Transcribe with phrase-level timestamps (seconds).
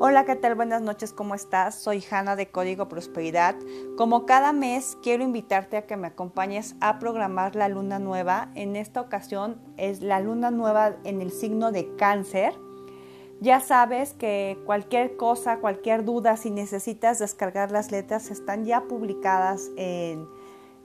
[0.00, 0.54] Hola, ¿qué tal?
[0.54, 1.74] Buenas noches, ¿cómo estás?
[1.74, 3.56] Soy Hanna de Código Prosperidad.
[3.96, 8.52] Como cada mes, quiero invitarte a que me acompañes a programar la luna nueva.
[8.54, 12.54] En esta ocasión es la luna nueva en el signo de cáncer.
[13.40, 19.68] Ya sabes que cualquier cosa, cualquier duda, si necesitas descargar las letras, están ya publicadas
[19.76, 20.28] en,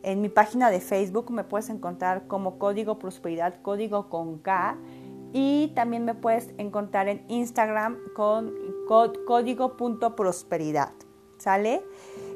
[0.01, 1.29] en mi página de Facebook.
[1.29, 4.75] Me puedes encontrar como Código Prosperidad, código con K.
[5.33, 8.53] Y también me puedes encontrar en Instagram con
[9.25, 10.93] código.prosperidad.
[11.37, 11.83] ¿Sale?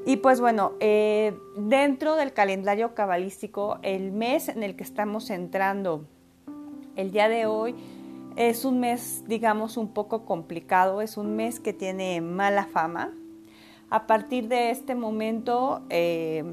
[0.05, 6.05] Y pues bueno, eh, dentro del calendario cabalístico, el mes en el que estamos entrando
[6.95, 7.75] el día de hoy
[8.35, 13.13] es un mes, digamos, un poco complicado, es un mes que tiene mala fama.
[13.89, 16.43] A partir de este momento, eh,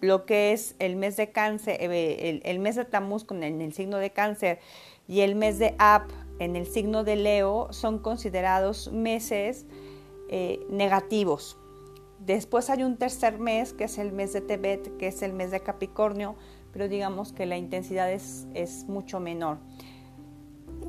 [0.00, 3.98] lo que es el mes de cáncer, eh, el, mes de Tamuz con el signo
[3.98, 4.58] de cáncer
[5.06, 6.04] y el mes de Ab
[6.38, 9.66] en el signo de Leo son considerados meses
[10.28, 11.56] eh, negativos.
[12.18, 15.50] Después hay un tercer mes, que es el mes de Tebet, que es el mes
[15.50, 16.36] de Capricornio,
[16.72, 18.46] pero digamos que la intensidad es,
[18.88, 19.58] mucho menor.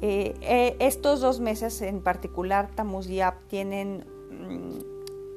[0.02, 4.80] Eh, eh, estos dos meses en particular, Tamuz y Ab, tienen mm,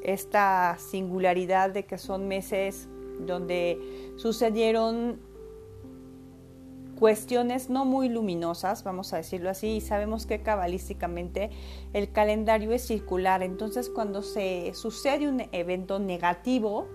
[0.04, 2.88] esta singularidad de que son meses
[3.20, 3.78] donde
[4.16, 5.20] sucedieron
[6.98, 11.50] cuestiones no muy luminosas, vamos a decirlo así, y sabemos que cabalísticamente
[11.92, 16.88] el calendario es circular, entonces cuando se sucede un evento negativo,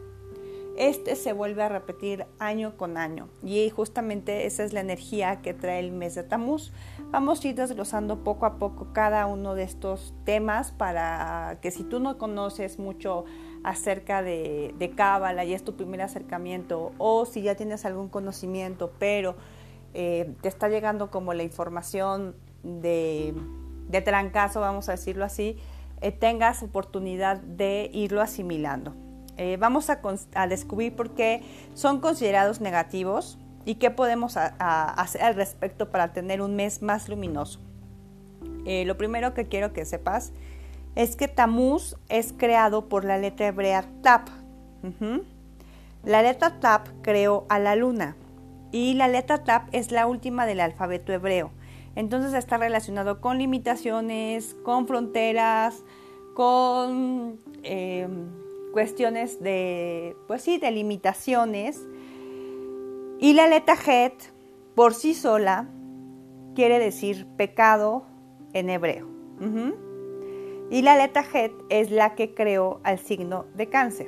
[0.75, 5.53] este se vuelve a repetir año con año y justamente esa es la energía que
[5.53, 6.71] trae el mes de Tamuz.
[7.11, 11.83] Vamos a ir desglosando poco a poco cada uno de estos temas para que si
[11.83, 13.25] tú no conoces mucho
[13.63, 19.35] acerca de, Cábala y es tu primer acercamiento o si ya tienes algún conocimiento pero
[19.94, 23.36] eh, te está llegando como la información de,
[24.03, 25.58] trancazo, vamos a decirlo así,
[26.02, 28.95] eh, tengas oportunidad de irlo asimilando.
[29.38, 31.41] Eh, vamos a, descubrir por qué
[31.73, 37.59] son considerados negativos y qué podemos hacer al respecto para tener un mes más luminoso.
[38.66, 40.34] lo primero que quiero que sepas
[40.96, 44.28] es que Tamuz es creado por la letra hebrea Tap.
[46.03, 48.17] La letra Tap creó a la luna
[48.73, 51.51] y la letra TAP es la última del alfabeto hebreo.
[51.95, 55.84] Entonces está relacionado con limitaciones, con fronteras,
[56.34, 58.07] con eh,
[58.73, 61.79] cuestiones de, pues sí, de limitaciones.
[63.19, 64.16] Y la letra Het,
[64.73, 65.67] por sí sola,
[66.55, 68.07] quiere decir pecado
[68.53, 69.07] en hebreo.
[70.72, 74.07] Y la letra Het es la que creó al signo de cáncer.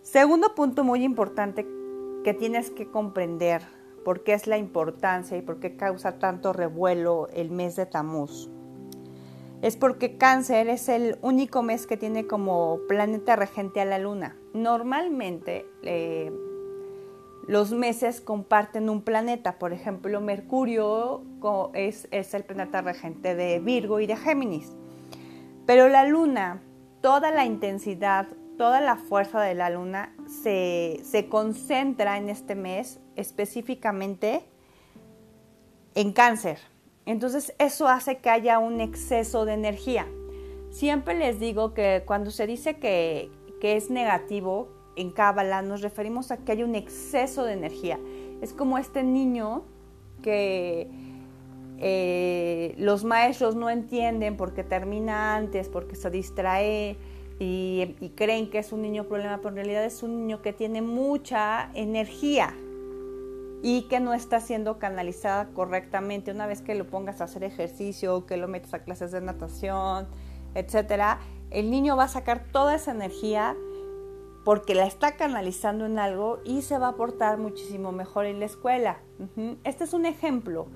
[0.00, 1.66] Segundo punto muy importante
[2.24, 3.62] que tienes que comprender
[4.04, 8.48] por qué es la importancia y por qué causa tanto revuelo el mes de Tamuz.
[9.60, 14.36] Es porque cáncer es el único mes que tiene como planeta regente a la luna.
[14.54, 16.32] Normalmente eh,
[17.48, 21.22] los meses comparten un planeta, por ejemplo Mercurio
[21.74, 24.76] es, es el planeta regente de Virgo y de Géminis.
[25.66, 26.62] Pero la luna,
[27.00, 34.42] toda la intensidad, toda la fuerza de la luna se, concentra en este mes específicamente
[35.94, 36.58] en cáncer.
[37.06, 40.06] Entonces eso hace que haya un exceso de energía.
[40.70, 43.30] Siempre les digo que cuando se dice que,
[43.62, 47.98] es negativo en Cábala nos referimos a que hay un exceso de energía.
[48.42, 49.62] Es como este niño
[50.22, 50.90] que
[51.78, 56.96] eh, los maestros no entienden porque termina antes, porque se distrae,
[57.38, 60.82] y, creen que es un niño problema, pero en realidad es un niño que tiene
[60.82, 62.54] mucha energía
[63.62, 66.32] y que no está siendo canalizada correctamente.
[66.32, 70.08] Una vez que lo pongas a hacer ejercicio, que lo metas a clases de natación,
[70.54, 73.56] etcétera, el niño va a sacar toda esa energía
[74.44, 78.46] porque la está canalizando en algo y se va a portar muchísimo mejor en la
[78.46, 78.98] escuela.
[79.64, 80.68] Este es un ejemplo.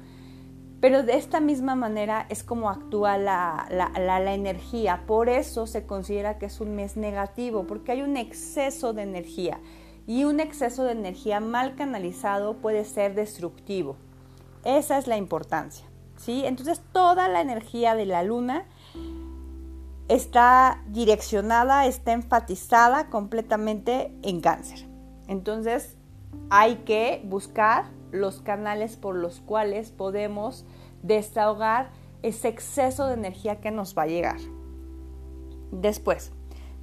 [0.82, 5.04] Pero de esta misma manera es como actúa la, energía.
[5.06, 9.60] Por eso se considera que es un mes negativo, porque hay un exceso de energía.
[10.08, 13.94] Y un exceso de energía mal canalizado puede ser destructivo.
[14.64, 15.86] Esa es la importancia.
[16.16, 16.42] ¿sí?
[16.44, 18.64] Entonces toda la energía de la luna
[20.08, 24.88] está direccionada, está enfatizada completamente en cáncer.
[25.28, 25.96] Entonces
[26.50, 30.66] hay que buscar los canales por los cuales podemos
[31.02, 31.90] desahogar
[32.22, 34.38] ese exceso de energía que nos va a llegar.
[35.70, 36.32] Después,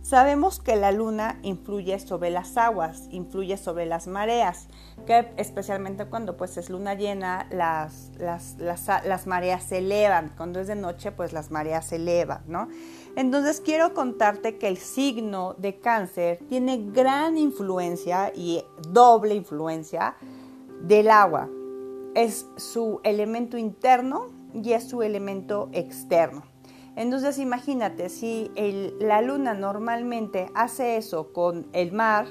[0.01, 4.67] Sabemos que la luna influye sobre las aguas, influye sobre las mareas,
[5.05, 10.67] que especialmente cuando pues es luna llena las, las, las, mareas se elevan, cuando es
[10.67, 12.69] de noche pues las mareas se elevan, ¿no?
[13.17, 20.15] Entonces quiero contarte que el signo de cáncer tiene gran influencia y doble influencia
[20.81, 21.49] del agua.
[22.15, 26.43] Es su elemento interno y es su elemento externo.
[26.95, 28.51] Entonces imagínate, si
[28.99, 32.27] la luna normalmente hace eso con el mar,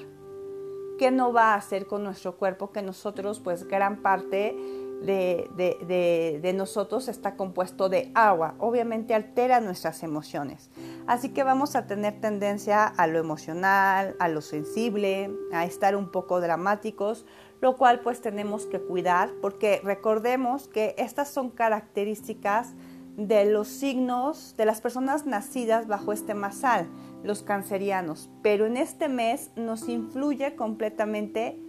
[0.98, 2.70] ¿qué no va a hacer con nuestro cuerpo?
[2.70, 4.56] Que nosotros, pues gran parte
[5.00, 8.56] de, nosotros está compuesto de agua.
[8.58, 10.70] Obviamente altera nuestras emociones.
[11.06, 16.10] Así que vamos a tener tendencia a lo emocional, a lo sensible, a estar un
[16.10, 17.24] poco dramáticos,
[17.60, 22.74] lo cual pues tenemos que cuidar porque recordemos que estas son características
[23.16, 26.86] de los signos de las personas nacidas bajo este masal,
[27.24, 31.60] los cancerianos, pero en este mes nos influye completamente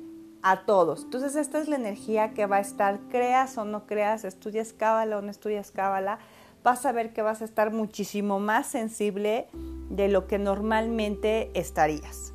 [0.44, 1.06] a todos.
[1.06, 5.18] Entonces esta es la energía que va a estar, creas o no creas, estudias cábala
[5.18, 6.20] o no estudias cábala,
[6.64, 9.48] vas a ver que vas a estar muchísimo más sensible
[9.90, 12.34] de lo que normalmente estarías.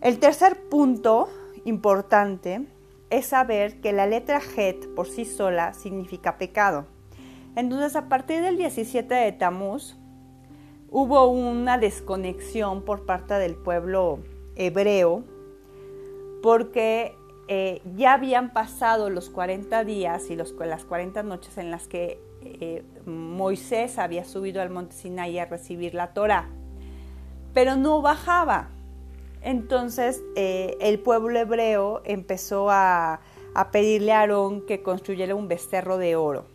[0.00, 1.28] El tercer punto
[1.64, 2.66] importante
[3.10, 6.86] es saber que la letra Het por sí sola significa pecado.
[7.56, 9.96] Entonces, a partir del 17 de Tamuz,
[10.90, 14.20] hubo una desconexión por parte del pueblo
[14.54, 15.24] hebreo,
[16.42, 17.16] porque
[17.48, 22.84] eh, ya habían pasado los 40 días y las 40 noches en las que eh,
[23.06, 26.48] Moisés había subido al monte Sinai a recibir la Torah,
[27.52, 28.70] pero no bajaba.
[29.42, 33.20] Entonces eh, el pueblo hebreo empezó a,
[33.72, 36.46] pedirle a Aarón que construyera un becerro de oro.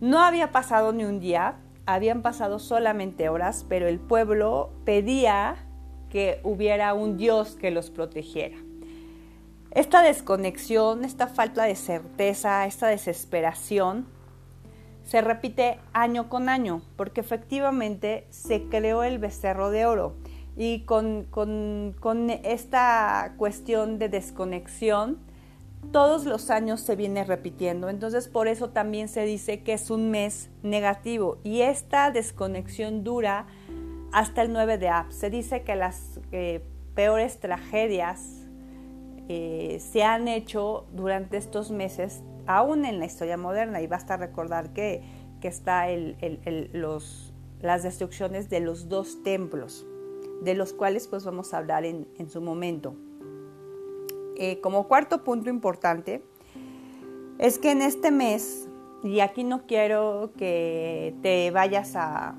[0.00, 1.56] No había pasado ni un día,
[1.86, 5.56] habían pasado solamente horas, pero el pueblo pedía
[6.10, 8.56] que hubiera un Dios que los protegiera.
[9.72, 14.06] Esta desconexión, esta falta de certeza, esta desesperación,
[15.04, 20.14] se repite año con año, porque efectivamente se creó el becerro de oro.
[20.56, 25.18] Y con, con esta cuestión de desconexión,
[25.92, 27.88] todos los años se viene repitiendo.
[27.88, 33.46] Entonces por eso también se dice que es un mes negativo y esta desconexión dura
[34.12, 35.12] hasta el 9 de Ab.
[35.12, 36.20] Se dice que las
[36.94, 38.46] peores tragedias
[39.28, 44.72] eh, se han hecho durante estos meses, aún en la historia moderna, y basta recordar
[44.72, 45.02] que,
[45.40, 45.86] que está
[46.72, 49.86] los, las destrucciones de los dos templos,
[50.44, 52.94] de los cuales pues vamos a hablar en su momento.
[54.36, 56.22] Eh, como cuarto punto importante,
[57.38, 58.68] es que en este mes,
[59.04, 62.36] y aquí no quiero que te vayas a,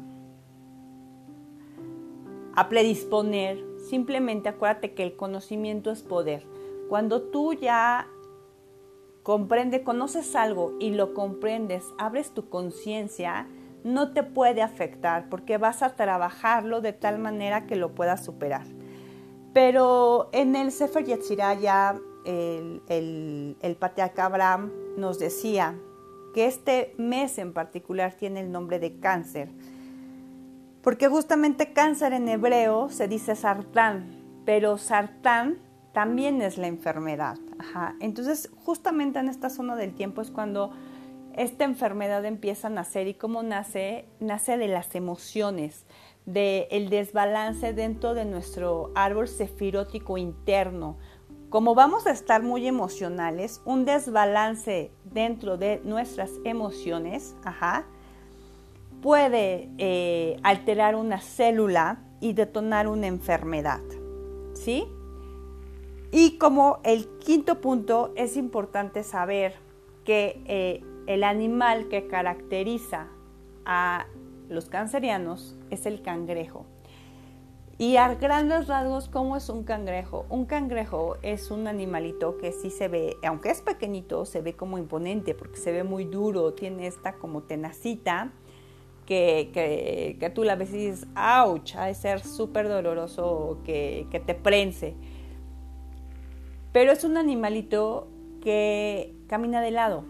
[2.54, 6.46] a predisponer, simplemente acuérdate que el conocimiento es poder.
[6.90, 8.08] Cuando tú ya
[9.24, 13.48] comprendes, conoces algo y lo comprendes, abres tu conciencia,
[13.86, 18.66] no te puede afectar porque vas a trabajarlo de tal manera que lo puedas superar.
[19.54, 21.96] Pero en el Sefer Yetzirah
[22.26, 25.76] el, el, el patriarca Abraham nos decía
[26.34, 29.50] que este mes en particular tiene el nombre de cáncer,
[30.82, 35.60] porque justamente cáncer en hebreo se dice sartán, pero sartán
[35.94, 37.38] también es la enfermedad.
[38.00, 40.72] Entonces, justamente en esta zona del tiempo es cuando
[41.38, 45.86] esta enfermedad empieza a nacer y cómo nace, nace de las emociones,
[46.26, 50.98] del desbalance dentro de nuestro árbol sefirótico interno.
[51.50, 57.36] Como vamos a estar muy emocionales, un desbalance dentro de nuestras emociones
[59.02, 63.82] puede eh, alterar una célula y detonar una enfermedad.
[64.54, 64.88] ¿Sí?
[66.12, 69.54] Y como el quinto punto, es importante saber
[70.06, 73.08] que eh, el animal que caracteriza
[73.66, 74.06] a
[74.50, 76.66] los cancerianos es el cangrejo.
[77.78, 80.26] Y a grandes rasgos, ¿cómo es un cangrejo?
[80.30, 84.78] Un cangrejo es un animalito que sí se ve, aunque es pequeñito, se ve como
[84.78, 88.32] imponente porque se ve muy duro, tiene esta como tenacita
[89.06, 89.52] que,
[90.20, 94.36] que, tú la ves y dices, ouch, ha de ser súper doloroso que, que te
[94.36, 94.96] prense.
[96.72, 98.08] Pero es un animalito
[98.42, 100.06] que camina de lado,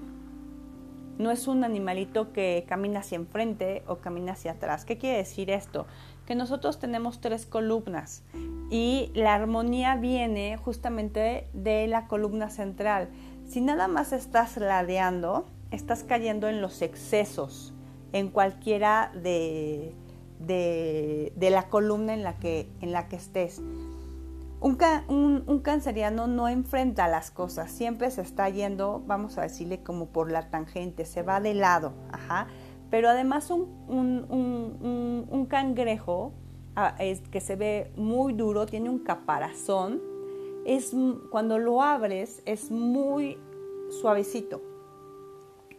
[1.17, 4.86] no es un animalito que camina hacia enfrente o camina hacia atrás.
[4.86, 5.86] ¿Qué quiere decir esto?
[6.25, 8.24] Que nosotros tenemos tres columnas
[8.69, 13.10] y la armonía viene justamente de la columna central.
[13.48, 17.74] Si nada más estás ladeando, estás cayendo en los excesos,
[18.12, 19.93] en cualquiera de,
[20.39, 23.62] de, la columna en la que, en la que estés.
[24.65, 30.07] Un, un, canceriano no enfrenta las cosas, siempre se está yendo, vamos a decirle como
[30.07, 32.48] por la tangente, se va de lado, ajá.
[32.89, 33.67] Pero además un,
[35.29, 36.34] un cangrejo
[37.00, 40.01] es, que se ve muy duro, tiene un caparazón,
[40.65, 40.93] es,
[41.29, 43.38] cuando lo abres es muy
[44.01, 44.62] suavecito,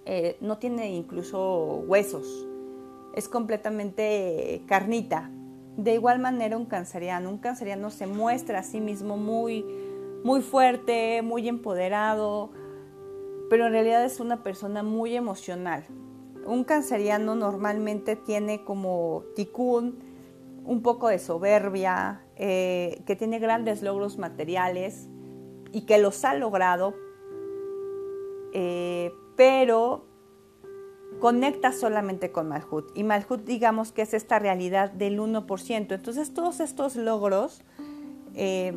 [0.05, 2.47] eh, no tiene incluso huesos,
[3.15, 5.31] es completamente carnita.
[5.77, 9.65] De igual manera un canceriano, un canceriano se muestra a sí mismo muy,
[10.25, 12.51] muy fuerte, muy empoderado,
[13.51, 15.85] pero en realidad es una persona muy emocional.
[16.47, 19.99] Un canceriano normalmente tiene como ticún
[20.65, 25.09] un poco de soberbia, eh, que tiene grandes logros materiales
[25.73, 26.95] y que los ha logrado,
[28.53, 30.07] eh, pero
[31.21, 32.91] conecta solamente con Malhut.
[32.97, 35.95] Y Malhut digamos que es esta realidad del 1%.
[35.95, 37.63] Entonces todos estos logros
[38.35, 38.73] eh,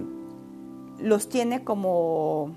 [1.00, 2.56] los tiene como,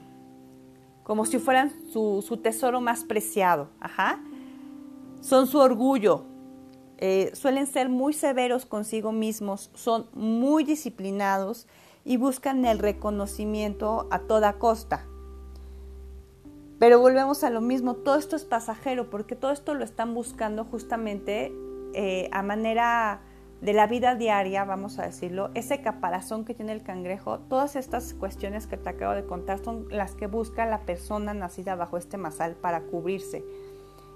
[1.03, 3.69] como si fueran su, tesoro más preciado.
[3.81, 4.21] Ajá.
[5.21, 6.25] Son su orgullo.
[6.99, 11.67] Eh, suelen ser muy severos consigo mismos, son muy disciplinados
[12.05, 15.07] y buscan el reconocimiento a toda costa.
[16.83, 20.65] Pero volvemos a lo mismo, todo esto es pasajero porque todo esto lo están buscando
[20.65, 21.53] justamente
[21.95, 23.21] eh, a manera
[23.61, 28.15] de la vida diaria, vamos a decirlo, ese caparazón que tiene el cangrejo, todas estas
[28.15, 32.17] cuestiones que te acabo de contar son las que busca la persona nacida bajo este
[32.17, 33.45] masal para cubrirse.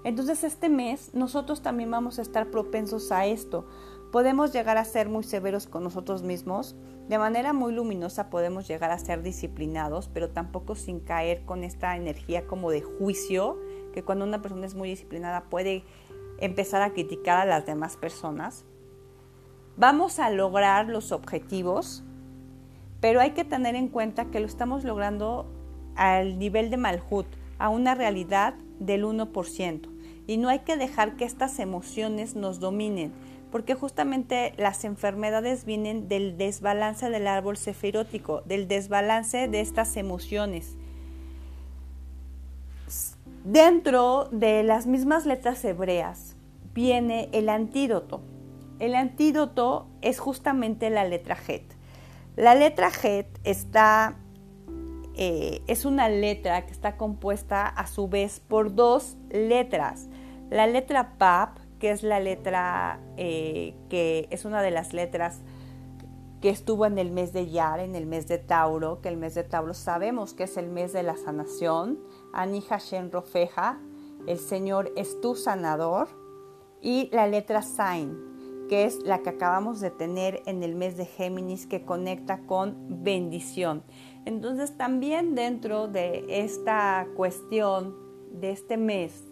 [0.03, 3.65] Entonces este mes nosotros también vamos a estar propensos a esto.
[4.11, 6.75] Podemos llegar a ser muy severos con nosotros mismos,
[7.07, 11.95] de manera muy luminosa podemos llegar a ser disciplinados, pero tampoco sin caer con esta
[11.95, 13.57] energía como de juicio,
[13.93, 15.83] que cuando una persona es muy disciplinada puede
[16.39, 18.65] empezar a criticar a las demás personas.
[19.77, 22.03] Vamos a lograr los objetivos,
[22.99, 25.45] pero hay que tener en cuenta que lo estamos logrando
[25.95, 29.89] al nivel de Malhut, a una realidad del 1%.
[30.27, 33.13] Y no hay que dejar que estas emociones nos dominen
[33.51, 40.75] porque justamente las enfermedades vienen del desbalance del árbol sefirótico, del desbalance de estas emociones.
[43.43, 46.35] Dentro de las mismas letras hebreas
[46.73, 48.21] viene el antídoto.
[48.79, 51.63] El antídoto es justamente la letra Het.
[52.35, 54.15] La letra Het está,
[55.15, 60.07] eh, es una letra que está compuesta a su vez por dos letras.
[60.49, 65.41] La letra Pap, que es la letra eh, que es una de las letras
[66.41, 69.33] que estuvo en el mes de Yar, en el mes de Tauro, que el mes
[69.33, 71.99] de Tauro sabemos que es el mes de la sanación.
[72.31, 73.79] Ani Hashem Rofeja,
[74.27, 76.07] el Señor es tu sanador.
[76.79, 81.05] Y la letra Sain, que es la que acabamos de tener en el mes de
[81.05, 83.83] Géminis, que conecta con bendición.
[84.25, 87.95] Entonces también dentro de esta cuestión
[88.31, 89.26] de este mes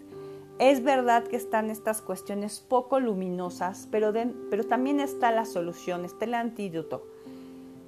[0.60, 4.14] es verdad que están estas cuestiones poco luminosas, pero,
[4.50, 7.06] pero también está la solución, está el antídoto.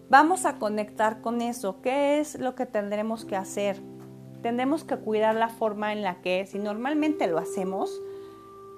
[0.09, 1.81] Vamos a conectar con eso.
[1.81, 3.81] ¿Qué es lo que tendremos que hacer?
[4.41, 8.01] Tendremos que cuidar la forma en la que, si normalmente lo hacemos,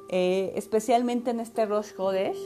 [0.09, 2.39] eh, especialmente en este Rosh Hodesh,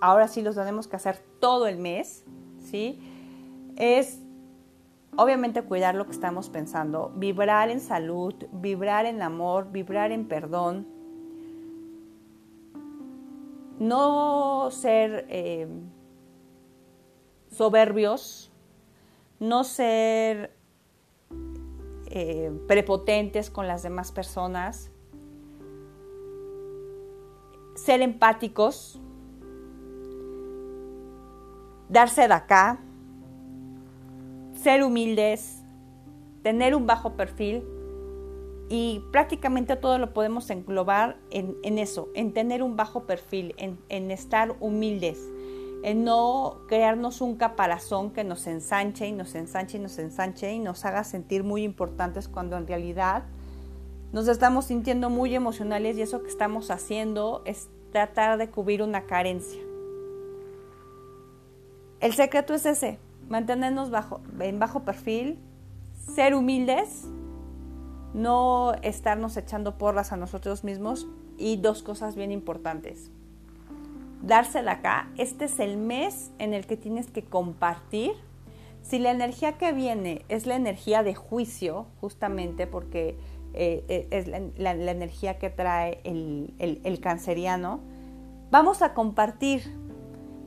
[0.00, 2.24] ahora sí los tenemos que hacer todo el mes,
[2.58, 2.98] ¿sí?
[3.76, 4.18] Es
[5.16, 10.86] obviamente cuidar lo que estamos pensando, vibrar en salud, vibrar en amor, vibrar en perdón,
[13.78, 15.68] no ser eh,
[17.50, 18.50] soberbios,
[19.38, 20.56] no ser
[22.06, 24.90] eh, prepotentes con las demás personas,
[27.74, 29.00] ser empáticos,
[31.88, 32.80] darse de acá,
[34.62, 35.62] ser humildes,
[36.42, 37.64] tener un bajo perfil
[38.68, 44.56] y prácticamente todo lo podemos englobar en, eso, en tener un bajo perfil, en, estar
[44.60, 45.18] humildes,
[45.82, 50.58] en no crearnos un caparazón que nos ensanche y nos ensanche y nos ensanche y
[50.58, 53.24] nos haga sentir muy importantes cuando en realidad
[54.12, 59.06] nos estamos sintiendo muy emocionales y eso que estamos haciendo es tratar de cubrir una
[59.06, 59.60] carencia.
[62.00, 62.98] El secreto es ese,
[63.32, 65.38] mantenernos bajo, en bajo perfil,
[66.14, 67.08] ser humildes,
[68.12, 71.06] no estarnos echando porras a nosotros mismos
[71.38, 73.10] y dos cosas bien importantes.
[74.20, 78.12] Dársela acá, este es el mes en el que tienes que compartir.
[78.82, 83.16] Si la energía que viene es la energía de juicio, justamente porque
[83.54, 87.80] eh, eh, es la, energía que trae el, el canceriano,
[88.50, 89.62] vamos a compartir,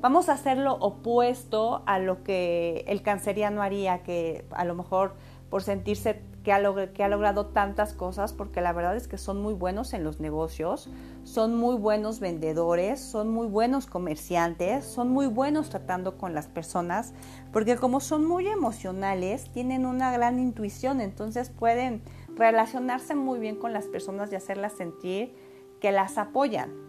[0.05, 5.15] vamos a hacer lo opuesto a lo que el canceriano haría, que a lo mejor
[5.49, 6.61] por sentirse que ha,
[6.93, 10.19] que ha, logrado tantas cosas, porque la verdad es que son muy buenos en los
[10.19, 10.91] negocios,
[11.23, 17.15] son muy buenos vendedores, son muy buenos comerciantes, son muy buenos tratando con las personas,
[17.51, 22.03] porque como son muy emocionales, tienen una gran intuición, entonces pueden
[22.35, 25.35] relacionarse muy bien con las personas y hacerlas sentir
[25.81, 26.84] que las apoyan.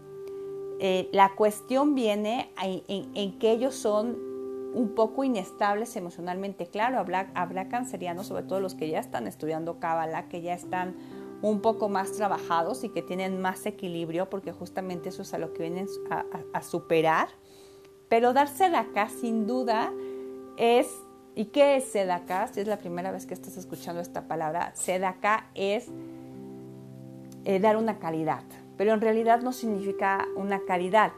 [0.79, 4.17] Eh, la cuestión viene en que ellos son
[4.77, 6.67] un poco inestables emocionalmente.
[6.67, 10.97] Claro, habla, habla canceriano, sobre todo los que ya están estudiando cábala, que ya están
[11.41, 15.55] un poco más trabajados y que tienen más equilibrio, porque justamente eso es a lo
[15.55, 15.87] que vienen
[16.53, 17.29] a, superar.
[18.09, 19.93] Pero dar acá, sin duda,
[20.59, 20.89] es,
[21.35, 22.47] ¿y qué es sedacá?
[22.49, 25.89] Si es la primera vez que estás escuchando esta palabra, sedacá es
[27.45, 28.45] eh, dar una calidad,
[28.77, 31.13] pero en realidad no significa una caridad,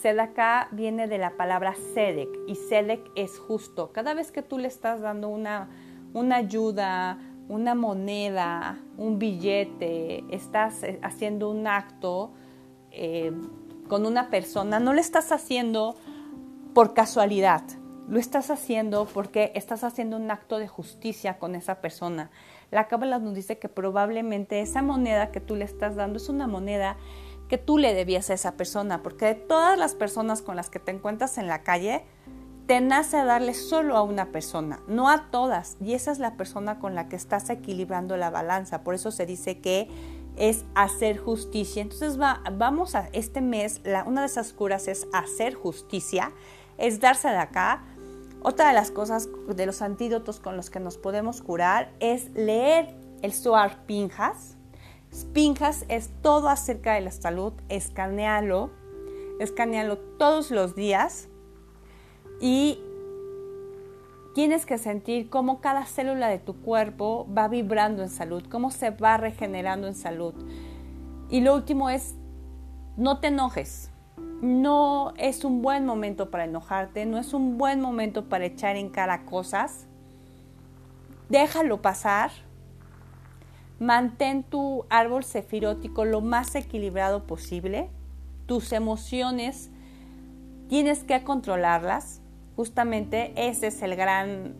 [0.00, 3.92] Sedaka viene de la palabra Sedek y Sedek es justo.
[3.92, 5.68] Cada vez que tú le estás dando una,
[6.12, 12.32] una ayuda, una moneda, un billete, estás eh, haciendo un acto
[12.90, 13.32] eh,
[13.88, 15.96] con una persona, no lo estás haciendo
[16.74, 17.62] por casualidad,
[18.08, 22.30] lo estás haciendo porque estás haciendo un acto de justicia con esa persona.
[22.70, 26.46] La Cábala nos dice que probablemente esa moneda que tú le estás dando es una
[26.46, 26.96] moneda
[27.48, 30.80] que tú le debías a esa persona, porque de todas las personas con las que
[30.80, 32.04] te encuentras en la calle,
[32.66, 36.80] te nace darle solo a una persona, no a todas, y esa es la persona
[36.80, 39.88] con la que estás equilibrando la balanza, por eso se dice que
[40.36, 41.82] es hacer justicia.
[41.82, 46.32] Entonces va, vamos a este mes, la, una de esas curas es hacer justicia,
[46.78, 47.82] es darse de acá.
[48.42, 52.94] Otra de las cosas, de los antídotos con los que nos podemos curar, es leer
[53.22, 54.56] el Suar Pinjas,
[55.24, 58.70] Pinjas es todo acerca de la salud, escanealo,
[59.40, 61.28] escanealo todos los días
[62.40, 62.78] y
[64.34, 68.90] tienes que sentir cómo cada célula de tu cuerpo va vibrando en salud, cómo se
[68.90, 70.34] va regenerando en salud.
[71.30, 72.14] Y lo último es,
[72.96, 73.90] no te enojes.
[74.42, 78.90] No es un buen momento para enojarte, no es un buen momento para echar en
[78.90, 79.86] cara cosas.
[81.28, 82.30] Déjalo pasar,
[83.78, 87.90] Mantén tu árbol sefirótico lo más equilibrado posible.
[88.46, 89.70] Tus emociones
[90.68, 92.22] tienes que controlarlas.
[92.56, 94.54] Justamente ese es el gran,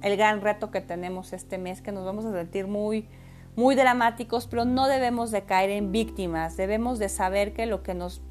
[0.00, 3.08] el gran reto que tenemos este mes, que nos vamos a sentir muy,
[3.56, 6.56] muy dramáticos, pero no debemos de caer en víctimas.
[6.56, 8.22] Debemos de saber que lo que nos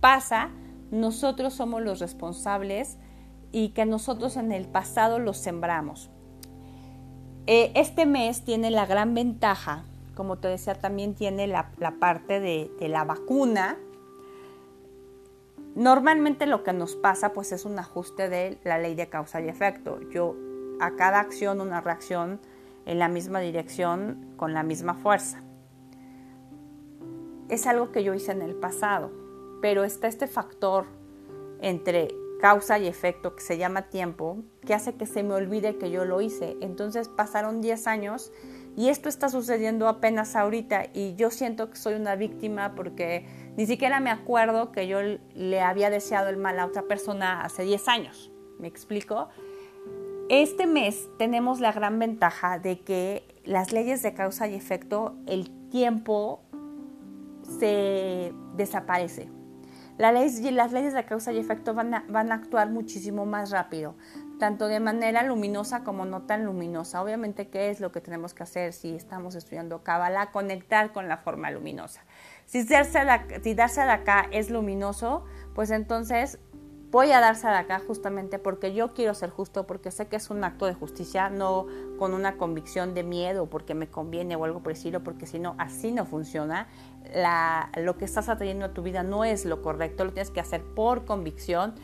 [0.00, 0.50] pasa,
[0.90, 2.98] nosotros somos los responsables
[3.52, 6.10] y que nosotros en el pasado lo sembramos.
[7.46, 12.70] Eh, este mes tiene la gran ventaja, como te decía, también tiene la, parte de,
[12.80, 13.76] la vacuna.
[15.76, 19.48] Normalmente lo que nos pasa pues es un ajuste de la ley de causa y
[19.48, 20.00] efecto.
[20.10, 20.34] Yo
[20.80, 22.40] a cada acción una reacción
[22.86, 25.42] en la misma dirección con la misma fuerza.
[27.48, 29.12] Es algo que yo hice en el pasado,
[29.60, 30.86] pero está este factor
[31.60, 32.08] entre
[32.40, 36.04] causa y efecto que se llama tiempo, que hace que se me olvide que yo
[36.04, 36.56] lo hice.
[36.60, 38.32] Entonces pasaron 10 años
[38.76, 43.66] y esto está sucediendo apenas ahorita y yo siento que soy una víctima porque ni
[43.66, 44.98] siquiera me acuerdo que yo
[45.34, 48.30] le había deseado el mal a otra persona hace 10 años.
[48.58, 49.28] ¿Me explico?
[50.28, 55.50] Este mes tenemos la gran ventaja de que las leyes de causa y efecto, el
[55.70, 56.42] tiempo
[57.60, 59.35] se desaparece.
[59.98, 63.50] La ley, las leyes de causa y efecto van a, van a actuar muchísimo más
[63.50, 63.94] rápido,
[64.38, 67.02] tanto de manera luminosa como no tan luminosa.
[67.02, 70.32] Obviamente, ¿qué es lo que tenemos que hacer si estamos estudiando Kabbalah?
[70.32, 72.04] Conectar con la forma luminosa.
[72.44, 73.00] Si darse,
[73.42, 76.38] si darse de acá es luminoso, pues entonces
[76.90, 80.30] voy a darse de acá justamente porque yo quiero ser justo, porque sé que es
[80.30, 81.66] un acto de justicia, no
[81.98, 85.92] con una convicción de miedo, porque me conviene o algo por porque si no, así
[85.92, 86.68] no funciona.
[87.76, 90.62] lo que estás atrayendo a tu vida no es lo correcto, lo tienes que hacer
[90.62, 91.74] por convicción.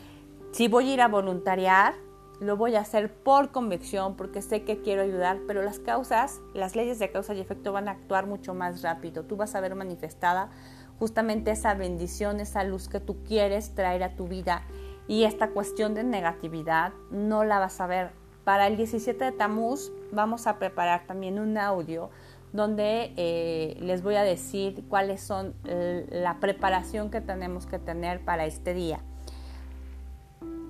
[0.52, 1.94] Si voy a ir a voluntariar,
[2.40, 6.74] lo voy a hacer por convicción porque sé que quiero ayudar, pero las causas, las
[6.74, 9.24] leyes de causa y efecto van a actuar mucho más rápido.
[9.24, 10.50] Tú vas a ver manifestada
[10.98, 14.62] justamente esa bendición, esa luz que tú quieres traer a tu vida
[15.08, 18.10] y esta cuestión de negatividad no la vas a ver.
[18.44, 22.10] Para el 17 de Tamuz vamos a preparar también un audio
[22.52, 28.44] donde eh, les voy a decir cuáles son la preparación que tenemos que tener para
[28.44, 29.00] este día.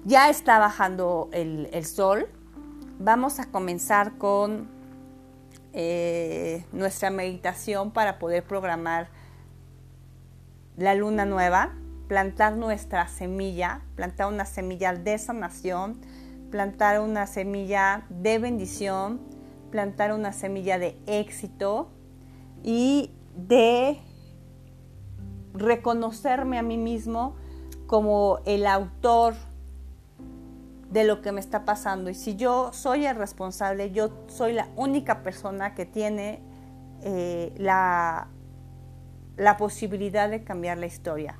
[0.05, 2.29] Ya está bajando el, sol.
[2.99, 4.69] Vamos a comenzar con
[5.73, 9.09] eh, nuestra meditación para poder programar
[10.77, 11.73] la luna nueva
[12.13, 15.99] plantar nuestra semilla, plantar una semilla de sanación,
[16.51, 19.19] plantar una semilla de bendición,
[19.71, 21.89] plantar una semilla de éxito
[22.63, 23.99] y de
[25.55, 27.35] reconocerme a mí mismo
[27.87, 29.33] como el autor
[30.91, 32.11] de lo que me está pasando.
[32.11, 36.43] Y si yo soy el responsable, yo soy la única persona que tiene
[37.01, 38.29] eh, la,
[39.39, 41.39] la posibilidad de cambiar la historia.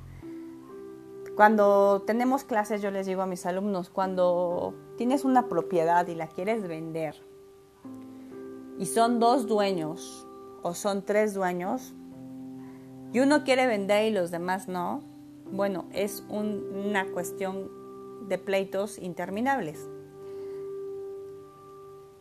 [1.35, 6.27] Cuando tenemos clases, yo les digo a mis alumnos, cuando tienes una propiedad y la
[6.27, 7.15] quieres vender,
[8.77, 10.27] y son dos dueños
[10.61, 11.95] o son tres dueños,
[13.13, 15.01] y uno quiere vender y los demás no,
[15.51, 17.69] bueno, es una cuestión
[18.27, 19.87] de pleitos interminables.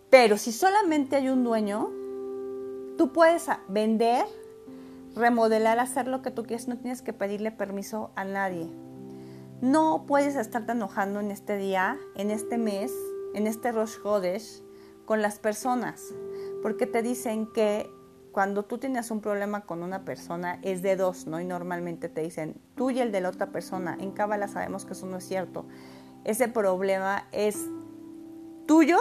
[0.09, 1.90] Pero si solamente hay un dueño,
[2.96, 4.25] tú puedes vender,
[5.14, 8.70] remodelar, hacer lo que tú quieras, no tienes que pedirle permiso a nadie.
[9.62, 12.92] No puedes estarte enojando en este día, en este mes,
[13.33, 14.61] en este Rosh Hodesh
[15.05, 16.12] con las personas,
[16.64, 17.88] porque te dicen que
[18.33, 21.40] cuando tú tienes un problema con una persona es de dos, ¿no?
[21.40, 23.96] Y normalmente te dicen tú y el de la otra persona.
[24.01, 25.64] En Cábala sabemos que eso no es cierto.
[26.25, 27.68] Ese problema es
[28.66, 28.98] tuyo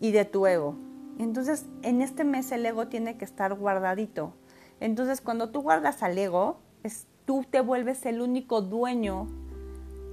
[0.00, 0.74] y de tu ego.
[1.16, 4.34] Entonces, en este mes el ego tiene que estar guardadito.
[4.80, 9.28] Entonces, cuando tú guardas al ego, es, tú te vuelves el único dueño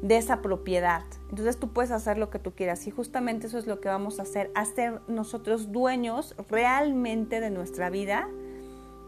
[0.02, 1.04] de esa propiedad.
[1.30, 4.20] Entonces tú puedes hacer lo que tú quieras y justamente eso es lo que vamos
[4.20, 8.30] a hacer, hacer nosotros dueños realmente de nuestra vida,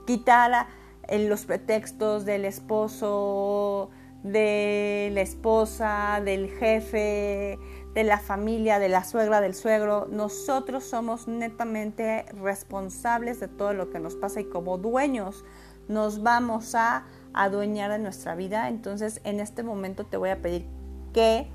[0.06, 0.68] quitar
[1.12, 3.90] los pretextos del esposo,
[4.24, 7.58] de la esposa, del jefe,
[7.94, 10.08] de la familia, de la suegra, del suegro.
[10.12, 15.46] Nosotros somos netamente responsables de todo lo que nos pasa y como dueños
[15.88, 18.70] nos vamos a adueñar de nuestra vida.
[18.70, 20.79] Entonces en este momento te voy a pedir
[21.14, 21.48] que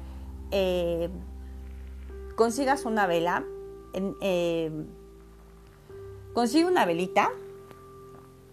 [0.50, 1.08] eh,
[2.36, 3.44] consigas una vela,
[4.20, 4.70] eh,
[6.32, 7.30] consigue una velita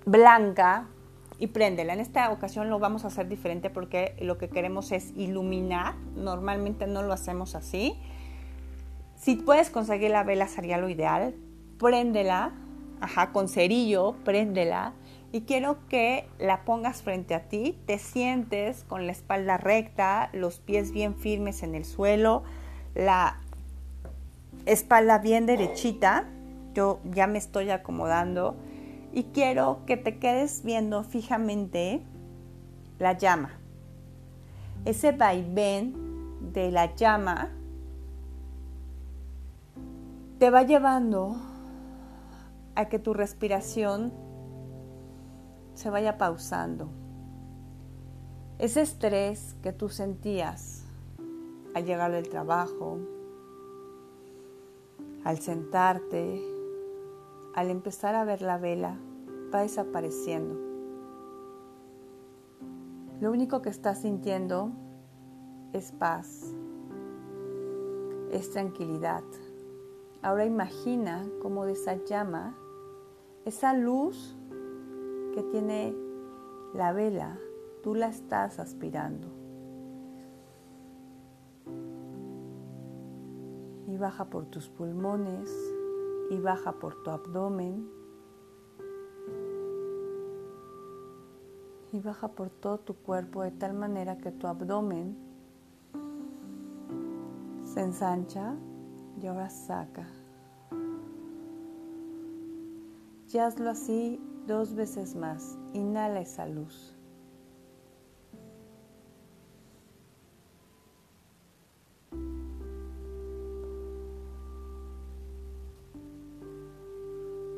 [0.06, 0.88] blanca
[1.40, 1.94] y préndela.
[1.94, 5.96] En esta ocasión lo vamos a hacer diferente porque lo que queremos es iluminar.
[6.16, 7.96] Normalmente no lo hacemos así.
[9.16, 11.36] Si puedes conseguir la vela sería lo ideal.
[11.80, 12.52] Préndela,
[13.00, 14.94] ajá, con cerillo, préndela
[15.32, 20.60] y quiero que la pongas frente a ti, te sientes con la espalda recta, los
[20.60, 22.44] pies bien firmes en el suelo,
[22.96, 23.38] la
[24.66, 26.26] espalda bien derechita.
[26.74, 28.56] Yo ya me estoy acomodando
[29.14, 32.02] y quiero que te quedes viendo fijamente
[33.00, 33.58] la llama.
[34.84, 35.94] Ese vaivén
[36.54, 37.52] de la llama
[40.40, 41.36] te va llevando
[42.76, 44.12] a que tu respiración
[45.82, 46.90] se vaya pausando.
[48.60, 50.86] Ese estrés que tú sentías
[51.74, 53.00] al llegar del trabajo,
[55.24, 56.40] al sentarte,
[57.56, 58.96] al empezar a ver la vela,
[59.52, 60.54] va desapareciendo.
[63.20, 64.72] Lo único que estás sintiendo
[65.74, 66.54] es paz,
[68.32, 69.24] es tranquilidad.
[70.22, 72.56] Ahora imagina cómo de esa llama,
[73.46, 74.38] esa luz
[75.32, 75.96] que tiene
[76.74, 77.38] la vela,
[77.84, 79.28] tú la estás aspirando.
[83.88, 85.50] Y baja por tus pulmones
[86.30, 87.90] y baja por tu abdomen
[91.92, 95.18] y baja por todo tu cuerpo de tal manera que tu abdomen
[97.66, 98.56] se ensancha
[99.22, 100.08] y ahora saca.
[103.34, 105.58] Y hazlo así dos veces más.
[105.74, 106.96] Inhala esa luz.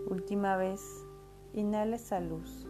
[0.09, 1.05] Última vez,
[1.53, 2.67] inhala esa luz.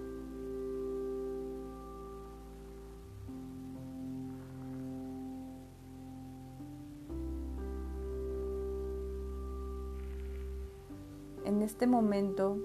[11.45, 12.57] En este momento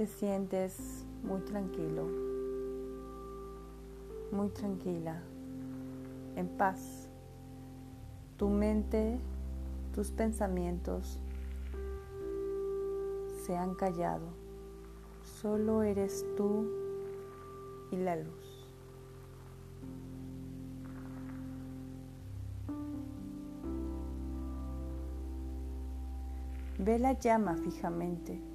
[0.00, 2.08] te sientes muy tranquilo,
[4.32, 5.20] muy tranquila,
[6.36, 7.10] en paz.
[8.38, 9.18] Tu mente,
[9.94, 11.20] tus pensamientos
[13.44, 14.24] se han callado.
[15.42, 16.64] Solo eres tú
[17.92, 18.66] y la luz.
[26.78, 28.49] Ve la llama fijamente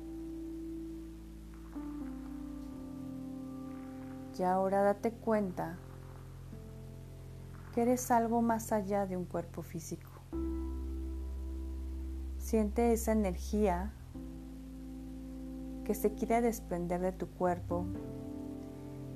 [4.37, 5.77] Y ahora date cuenta
[7.73, 10.09] que eres algo más allá de un cuerpo físico.
[12.37, 13.91] Siente esa energía
[15.85, 17.85] que se quiere desprender de tu cuerpo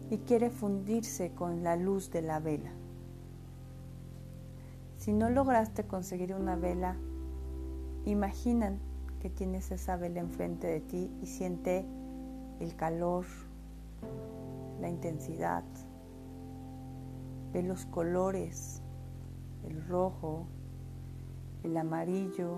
[0.10, 2.72] y quiere fundirse con la luz de la vela.
[4.98, 6.96] Si no lograste conseguir una vela,
[8.06, 8.74] imagina
[9.22, 11.86] que tienes esa vela enfrente de ti y siente
[12.60, 13.26] el calor,
[14.80, 15.64] la intensidad,
[17.54, 18.82] ve los colores,
[19.64, 20.48] el rojo,
[21.64, 22.56] el amarillo,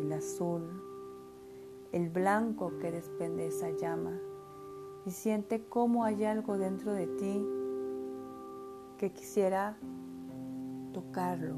[0.00, 0.82] el azul,
[1.92, 4.18] el blanco que desprende esa llama
[5.06, 7.46] y siente cómo hay algo dentro de ti
[8.98, 9.76] que quisiera
[10.92, 11.56] tocarlo,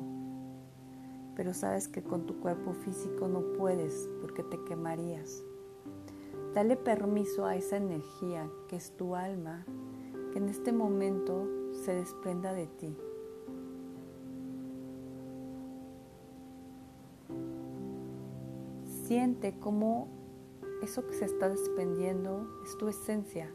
[1.34, 5.42] pero sabes que con tu cuerpo físico no puedes porque te quemarías.
[6.54, 9.64] Dale permiso a esa energía que es tu alma,
[10.36, 12.94] en este momento se desprenda de ti.
[19.06, 20.08] Siente cómo
[20.82, 23.50] eso que se está desprendiendo es tu esencia.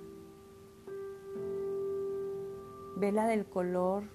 [2.97, 4.05] Vela del color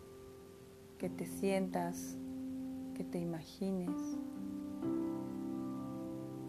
[0.98, 2.18] que te sientas,
[2.94, 4.18] que te imagines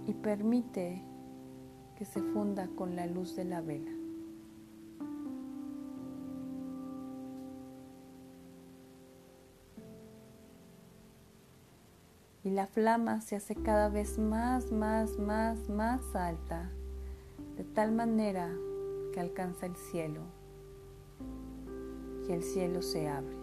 [0.07, 1.03] y permite
[1.95, 3.96] que se funda con la luz de la vela.
[12.47, 16.71] Y la flama se hace cada vez más, más, más, más alta,
[17.57, 18.49] de tal manera
[19.11, 20.21] que alcanza el cielo
[22.25, 23.35] y el cielo se abre.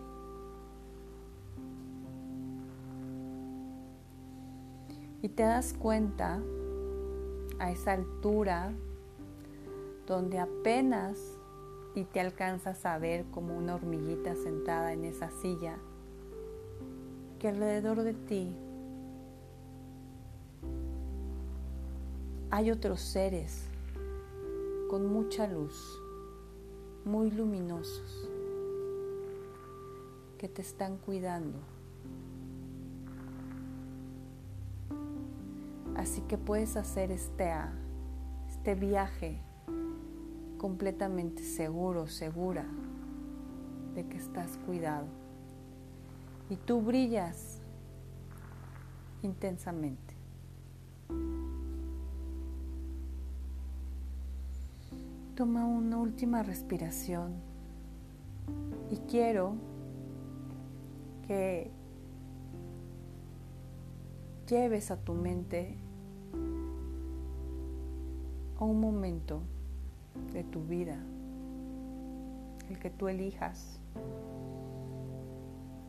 [5.20, 6.40] Y te das cuenta
[7.58, 8.72] a esa altura
[10.06, 11.18] donde apenas
[11.94, 15.76] y te alcanzas a ver como una hormiguita sentada en esa silla,
[17.38, 18.56] que alrededor de ti
[22.54, 23.64] hay otros seres
[24.88, 26.00] con mucha luz,
[27.04, 28.30] muy luminosos,
[30.38, 31.58] que te están cuidando.
[35.96, 37.52] Así que puedes hacer este,
[38.48, 39.40] este viaje
[40.56, 42.66] completamente seguro, segura
[43.96, 45.08] de que estás cuidado.
[46.48, 47.60] Y tú brillas
[49.22, 50.14] intensamente.
[55.34, 57.34] Toma una última respiración.
[58.88, 59.56] Y quiero
[61.26, 61.72] que
[64.48, 65.76] lleves a tu mente
[68.60, 69.40] a un momento
[70.32, 71.04] de tu vida,
[72.68, 73.80] el que tú elijas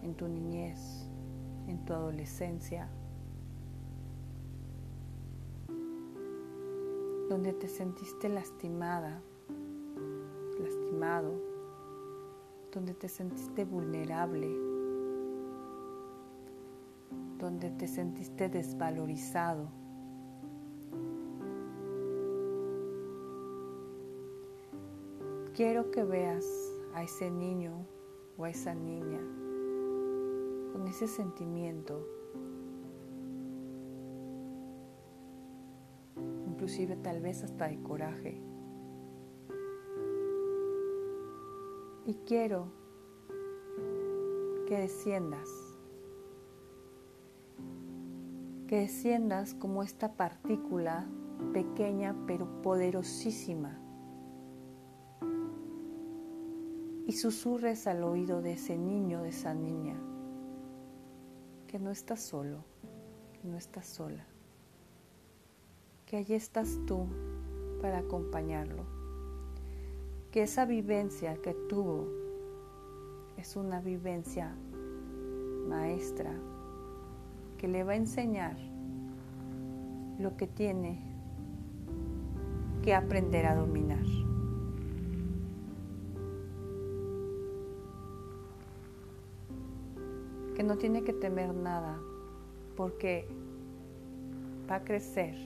[0.02, 1.08] en tu niñez,
[1.68, 2.90] en tu adolescencia,
[7.30, 9.22] donde te sentiste lastimada
[10.66, 11.32] lastimado,
[12.72, 14.50] donde te sentiste vulnerable,
[17.38, 19.68] donde te sentiste desvalorizado.
[25.54, 26.46] Quiero que veas
[26.94, 27.86] a ese niño
[28.38, 29.22] o a esa niña
[30.74, 32.06] con ese sentimiento,
[36.48, 38.55] inclusive tal vez hasta de coraje.
[42.06, 42.68] Y quiero
[44.68, 45.50] que desciendas,
[48.68, 51.08] que desciendas como esta partícula
[51.54, 53.80] pequeña pero poderosísima.
[57.08, 59.96] Y susurres al oído de ese niño, de esa niña,
[61.68, 62.66] que no estás solo,
[63.34, 64.26] que no estás sola,
[66.06, 67.08] que allí estás tú
[67.82, 68.95] para acompañarlo
[70.36, 72.10] que esa vivencia que tuvo
[73.38, 74.54] es una vivencia
[75.70, 76.30] maestra
[77.58, 78.58] que le va a enseñar
[80.20, 81.00] lo que tiene
[82.84, 84.04] que aprender a dominar.
[90.54, 91.98] Que no tiene que temer nada
[92.76, 93.26] porque
[94.70, 95.38] va a crecer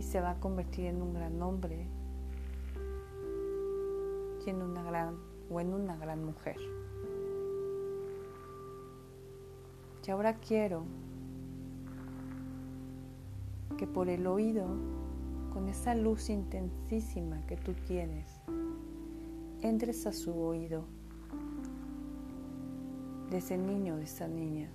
[0.00, 1.86] y se va a convertir en un gran hombre
[4.50, 5.16] en una gran
[5.50, 6.56] o en una gran mujer.
[10.06, 10.84] Y ahora quiero
[13.76, 14.66] que por el oído,
[15.52, 18.26] con esa luz intensísima que tú tienes,
[19.62, 20.84] entres a su oído
[23.30, 24.70] de ese niño, de esa niña.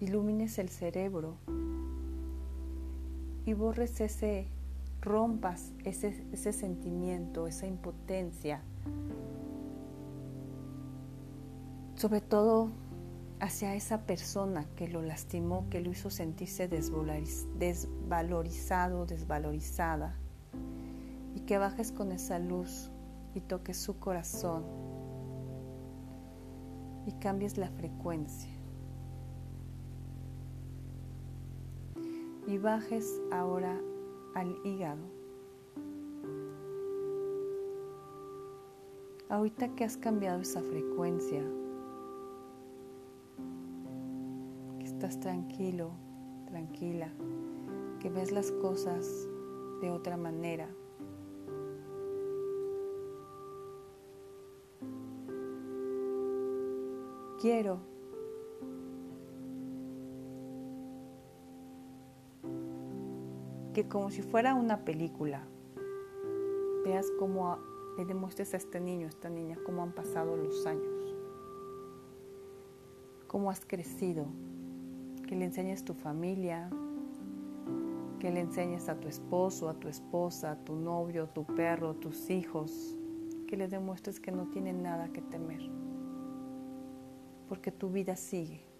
[0.00, 1.36] Ilumines el cerebro
[3.46, 4.46] y borres ese,
[5.04, 8.62] rompas ese, ese sentimiento, esa impotencia.
[11.94, 12.72] Sobre todo
[13.40, 20.16] hacia esa persona que lo lastimó, que lo hizo sentirse desvalorizado, desvalorizada.
[21.34, 22.90] Y que bajes con esa luz
[23.34, 24.64] y toques su corazón
[27.06, 28.50] y cambies la frecuencia.
[32.46, 33.80] Y bajes ahora
[34.34, 35.02] al hígado.
[39.28, 41.42] Ahorita que has cambiado esa frecuencia,
[44.80, 45.90] estás tranquilo,
[46.46, 47.12] tranquila,
[48.00, 49.28] que ves las cosas
[49.80, 50.68] de otra manera.
[57.40, 57.93] Quiero
[63.74, 65.42] que como si fuera una película,
[66.84, 67.58] veas cómo
[67.98, 71.16] le demuestres a este niño, a esta niña, cómo han pasado los años,
[73.26, 74.26] cómo has crecido,
[75.26, 76.70] que le enseñes tu familia,
[78.20, 82.30] que le enseñes a tu esposo, a tu esposa, a tu novio, tu perro, tus
[82.30, 82.96] hijos,
[83.48, 85.68] que le demuestres que no tienen nada que temer,
[87.48, 88.73] porque tu vida sigue.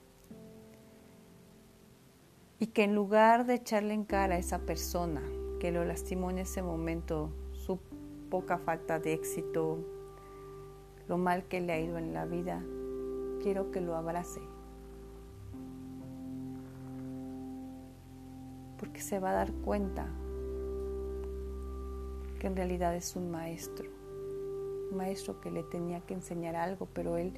[2.65, 5.21] Y que en lugar de echarle en cara a esa persona
[5.61, 7.79] que lo lastimó en ese momento, su
[8.31, 9.81] poca falta de éxito,
[11.07, 12.65] lo mal que le ha ido en la vida,
[13.43, 14.41] quiero que lo abrace.
[18.79, 20.07] Porque se va a dar cuenta
[22.39, 23.91] que en realidad es un maestro,
[24.91, 27.35] un maestro que le tenía que enseñar algo, pero él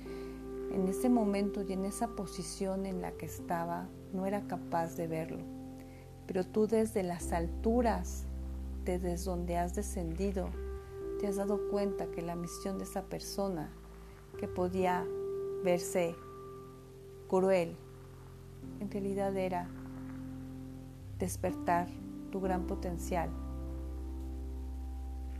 [0.70, 5.06] en ese momento y en esa posición en la que estaba no era capaz de
[5.06, 5.44] verlo.
[6.26, 8.24] Pero tú desde las alturas,
[8.84, 10.48] desde donde has descendido,
[11.20, 13.70] te has dado cuenta que la misión de esa persona
[14.38, 15.04] que podía
[15.64, 16.14] verse
[17.28, 17.76] cruel,
[18.80, 19.68] en realidad era
[21.18, 21.88] despertar
[22.30, 23.30] tu gran potencial.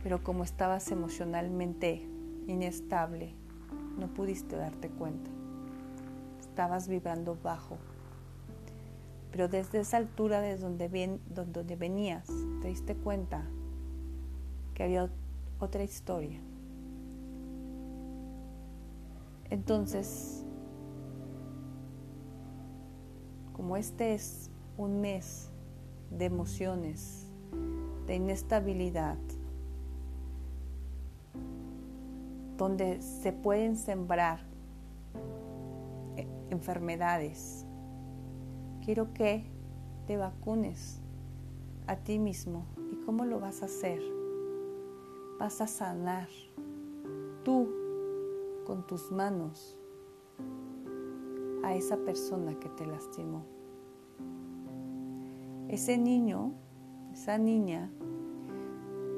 [0.03, 2.07] Pero como estabas emocionalmente
[2.47, 3.33] inestable,
[3.97, 5.29] no pudiste darte cuenta.
[6.39, 7.77] Estabas vibrando bajo.
[9.37, 12.25] Pero desde esa altura desde donde, donde venías,
[12.59, 13.47] te diste cuenta
[14.73, 15.11] que había
[15.59, 16.41] otra historia.
[19.51, 20.43] Entonces,
[23.53, 25.51] como este es un mes
[26.09, 27.27] de emociones,
[28.07, 29.19] de inestabilidad,
[32.57, 34.39] donde se pueden sembrar
[36.15, 37.66] eh, enfermedades.
[38.87, 39.43] Quiero que
[40.07, 41.01] te vacunes
[41.87, 42.65] a ti mismo.
[42.89, 44.01] ¿Y cómo lo vas a hacer?
[45.37, 46.29] Vas a sanar
[47.43, 47.69] tú
[48.65, 49.77] con tus manos
[51.63, 53.57] a esa persona que te lastimó
[55.69, 56.53] ese niño,
[57.13, 57.91] esa niña,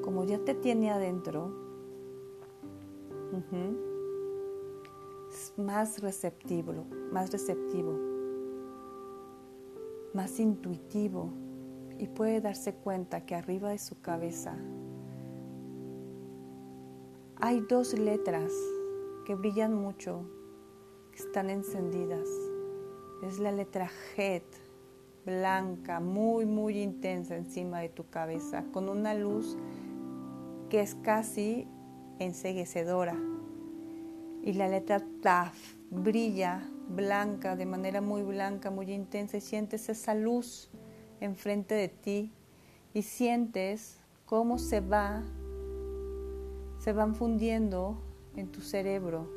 [0.03, 1.53] como ya te tiene adentro,
[5.31, 8.08] es más receptivo, más receptivo,
[10.19, 11.29] más intuitivo
[11.97, 14.53] y puede darse cuenta que arriba de su cabeza
[17.37, 18.51] hay dos letras
[19.25, 20.25] que brillan mucho,
[21.13, 22.27] que están encendidas.
[23.23, 24.41] Es la letra G
[25.25, 29.55] blanca, muy, muy intensa encima de tu cabeza, con una luz
[30.69, 31.65] que es casi
[32.19, 33.15] enseguecedora.
[34.43, 35.55] Y la letra Taf
[35.89, 40.69] brilla blanca, de manera muy blanca, muy intensa, y sientes esa luz
[41.21, 42.31] enfrente de ti
[42.93, 45.23] y sientes cómo se va,
[46.79, 48.01] se van fundiendo
[48.35, 49.29] en tu cerebro,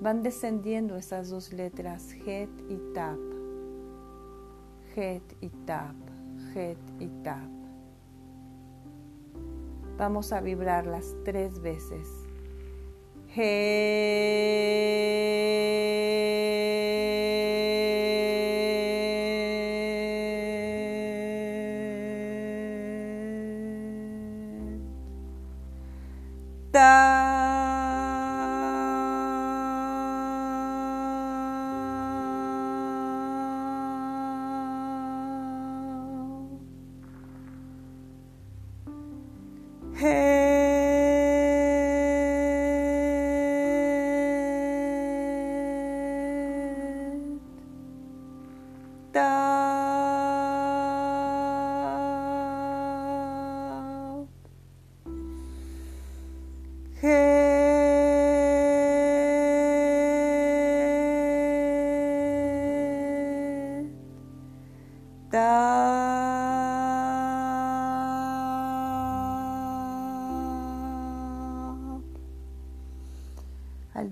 [0.00, 3.18] van descendiendo esas dos letras, Het y Tap.
[4.96, 5.94] Het y tap,
[6.54, 7.50] het y tap.
[9.98, 12.25] Vamos a vibrarlas tres veces.
[13.36, 13.44] Hey.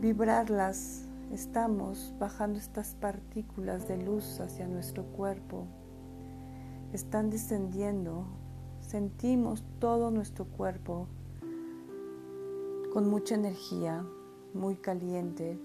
[0.05, 5.67] Vibrarlas, estamos bajando estas partículas de luz hacia nuestro cuerpo.
[6.93, 8.27] Están descendiendo.
[8.81, 11.09] Sentimos todo nuestro cuerpo
[12.93, 14.05] con mucha energía,
[14.53, 15.59] muy caliente.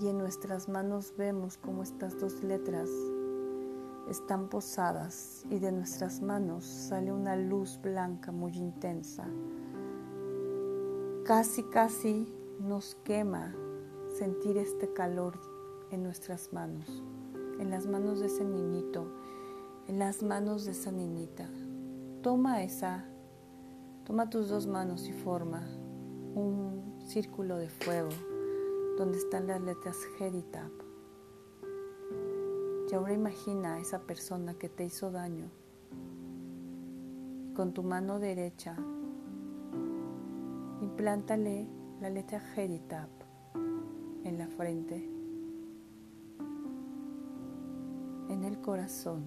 [0.00, 2.88] Y en nuestras manos vemos como estas dos letras
[4.08, 9.26] están posadas y de nuestras manos sale una luz blanca muy intensa.
[11.26, 12.26] Casi, casi
[12.60, 13.54] nos quema
[14.08, 15.38] sentir este calor
[15.90, 17.02] en nuestras manos,
[17.58, 19.06] en las manos de ese niñito,
[19.88, 21.48] en las manos de esa niñita.
[22.22, 23.04] Toma esa,
[24.04, 25.62] toma tus dos manos y forma
[26.34, 28.10] un círculo de fuego
[28.98, 29.96] donde están las letras
[30.50, 30.72] Tap.
[32.90, 35.50] Y ahora imagina a esa persona que te hizo daño.
[37.54, 38.76] Con tu mano derecha,
[40.80, 41.66] implántale
[42.00, 42.42] la letra
[42.88, 43.08] Tap
[44.24, 44.96] en la frente,
[48.28, 49.24] en el corazón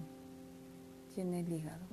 [1.16, 1.86] y en el hígado.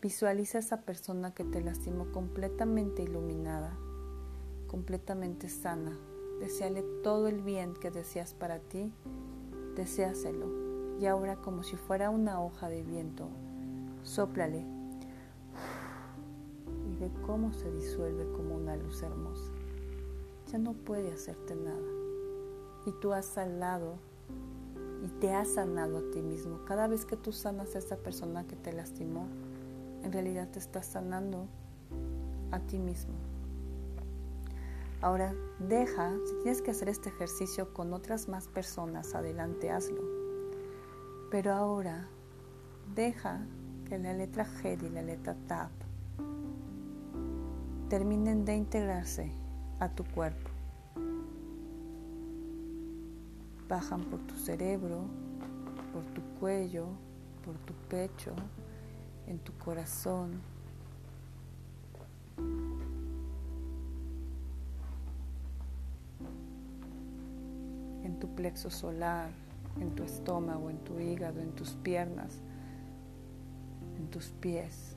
[0.00, 3.76] Visualiza a esa persona que te lastimó completamente iluminada,
[4.68, 5.98] completamente sana.
[6.40, 8.92] Deseale todo el bien que deseas para ti,
[9.76, 10.98] deseáselo.
[10.98, 13.28] Y ahora como si fuera una hoja de viento,
[14.02, 14.79] sóplale
[17.00, 19.50] ve cómo se disuelve como una luz hermosa
[20.50, 21.80] ya no puede hacerte nada.
[22.86, 23.98] Y tú has sanado
[25.04, 26.64] y te has sanado a ti mismo.
[26.64, 29.26] Cada vez que tú sanas a esa persona que te lastimó,
[30.02, 31.46] en realidad te estás sanando
[32.50, 33.14] a ti mismo.
[35.02, 40.02] Ahora deja, si tienes que hacer este ejercicio con otras más personas, adelante hazlo.
[41.30, 42.08] Pero ahora
[42.94, 43.40] deja
[43.88, 45.70] que la letra G y la letra TAP
[47.90, 49.32] terminen de integrarse
[49.80, 50.48] a tu cuerpo.
[53.68, 55.06] Bajan por tu cerebro,
[55.92, 56.86] por tu cuello,
[57.44, 58.32] por tu pecho,
[59.26, 60.40] en tu corazón.
[68.02, 69.30] en tu plexo solar,
[69.78, 72.40] en tu estómago, en tu hígado, en tus piernas,
[73.98, 74.96] en tus pies.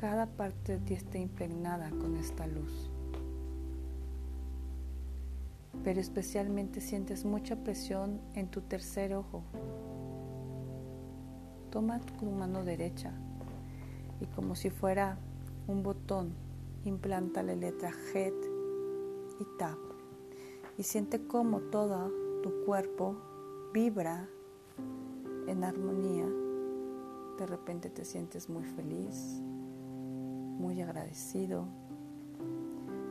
[0.00, 2.90] Cada parte de ti está impregnada con esta luz
[5.84, 9.42] pero especialmente sientes mucha presión en tu tercer ojo.
[11.70, 13.12] Toma tu mano derecha
[14.20, 15.18] y como si fuera
[15.66, 16.34] un botón,
[16.84, 18.34] implanta la letra Head
[19.38, 19.78] y Tap
[20.76, 22.10] y siente cómo todo
[22.42, 23.16] tu cuerpo
[23.72, 24.28] vibra
[25.46, 26.26] en armonía.
[27.38, 29.40] De repente te sientes muy feliz,
[30.60, 31.66] muy agradecido.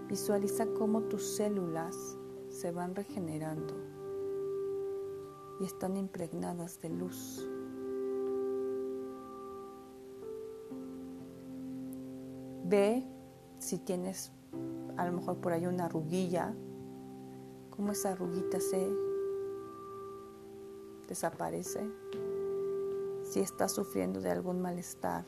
[0.07, 3.73] Visualiza cómo tus células se van regenerando
[5.59, 7.47] y están impregnadas de luz.
[12.65, 13.03] Ve
[13.57, 14.31] si tienes
[14.97, 16.53] a lo mejor por ahí una arruguilla,
[17.71, 18.89] cómo esa arruguita se
[21.07, 21.89] desaparece.
[23.23, 25.25] Si estás sufriendo de algún malestar,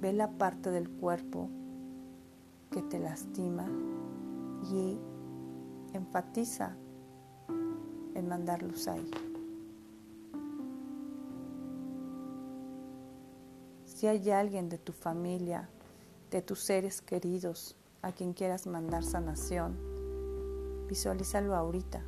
[0.00, 1.48] ve la parte del cuerpo
[2.70, 3.66] que te lastima
[4.72, 4.98] y
[5.92, 6.76] enfatiza
[8.14, 9.10] en mandar luz ahí.
[13.84, 15.68] Si hay alguien de tu familia,
[16.30, 19.76] de tus seres queridos, a quien quieras mandar sanación,
[20.88, 22.02] visualízalo ahorita.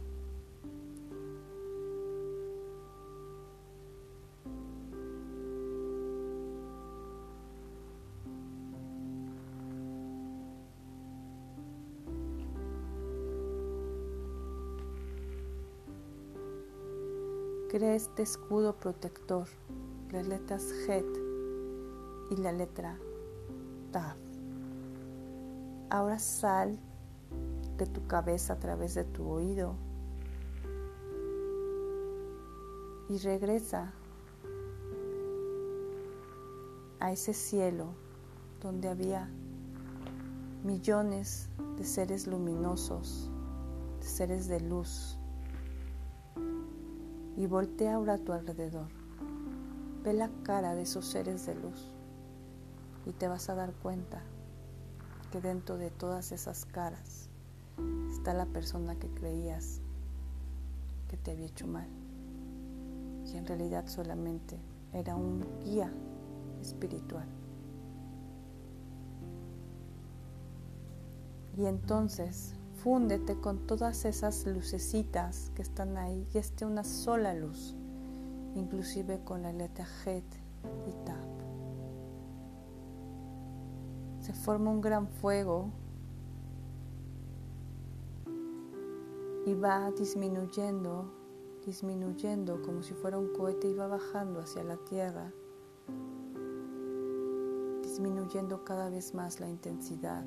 [17.73, 19.49] Crea este escudo protector,
[20.11, 21.07] las letras Het
[22.31, 22.99] y la letra
[23.93, 24.19] Taf.
[25.89, 26.79] Ahora sal
[27.79, 29.75] de tu cabeza a través de tu oído
[33.09, 33.95] y regresa
[37.01, 37.87] a ese cielo
[38.61, 39.31] donde había
[40.63, 41.49] millones
[41.79, 43.31] de seres luminosos,
[43.99, 45.17] de seres de luz
[47.37, 48.89] y voltea ahora a tu alrededor.
[50.05, 51.91] Ve la cara de esos seres de luz
[53.07, 54.23] y te vas a dar cuenta
[55.31, 57.29] que dentro de todas esas caras
[58.11, 59.81] está la persona que creías
[61.09, 61.89] que te había hecho mal
[63.33, 64.59] y en realidad solamente
[64.93, 65.91] era un guía
[66.61, 67.27] espiritual.
[71.57, 77.77] Y entonces fúndete con todas esas lucecitas que están ahí y esté una sola luz,
[78.57, 80.25] inclusive con la letra Het
[80.89, 81.29] y Tap.
[84.21, 85.71] Se forma un gran fuego
[89.47, 91.05] y va disminuyendo,
[91.65, 95.33] disminuyendo como si fuera un cohete y va bajando hacia la tierra,
[97.81, 100.25] disminuyendo cada vez más la intensidad.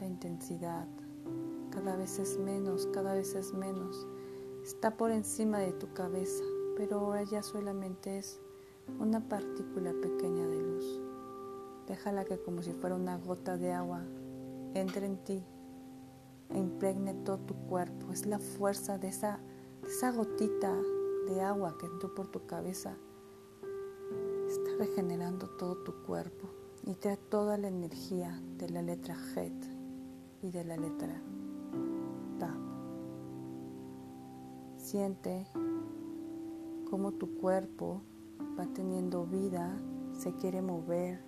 [0.00, 0.86] La intensidad
[1.70, 4.06] cada vez es menos, cada vez es menos.
[4.62, 6.44] Está por encima de tu cabeza,
[6.76, 8.40] pero ahora ya solamente es
[8.98, 11.00] una partícula pequeña de luz.
[11.86, 14.02] Déjala que como si fuera una gota de agua
[14.74, 15.44] entre en ti
[16.50, 18.12] e impregne todo tu cuerpo.
[18.12, 19.40] Es la fuerza de esa,
[19.84, 20.74] esa gotita
[21.26, 22.96] de agua que entró por tu cabeza.
[24.46, 26.48] Está regenerando todo tu cuerpo
[26.84, 29.77] y trae toda la energía de la letra Het
[30.42, 31.20] y de la letra
[32.38, 32.56] Tap.
[34.76, 35.46] Siente
[36.90, 38.02] cómo tu cuerpo
[38.58, 39.76] va teniendo vida,
[40.12, 41.20] se quiere mover,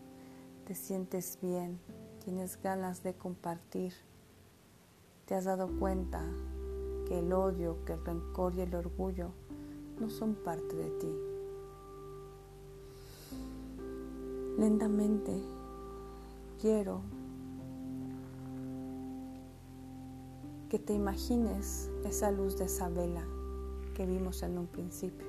[0.65, 1.79] te sientes bien,
[2.25, 3.93] tienes ganas de compartir
[5.31, 6.25] te has dado cuenta
[7.07, 9.29] que el odio, que el rencor y el orgullo
[10.01, 11.17] no son parte de ti.
[14.59, 15.41] Lentamente
[16.61, 17.03] quiero
[20.71, 23.27] que te imagines esa luz de esa vela
[23.93, 25.27] que vimos en un principio.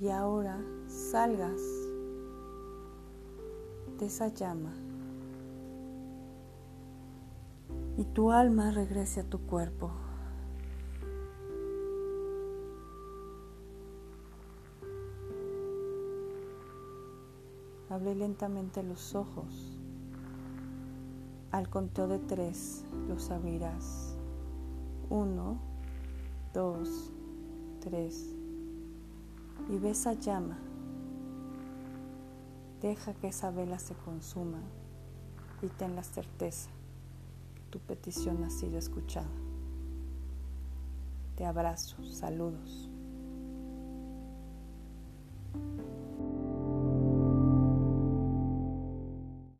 [0.00, 1.60] Y ahora salgas
[3.98, 4.72] de esa llama
[7.96, 9.90] y tu alma regrese a tu cuerpo.
[17.90, 19.71] Abre lentamente los ojos.
[21.52, 24.16] Al conteo de tres los abrirás.
[25.10, 25.58] Uno,
[26.52, 27.12] dos,
[27.80, 28.34] tres.
[29.68, 30.58] Y ve esa llama.
[32.80, 34.58] Deja que esa vela se consuma
[35.62, 36.68] y ten la certeza
[37.72, 39.30] tu petición ha sido escuchada.
[41.36, 42.91] Te abrazo, saludos.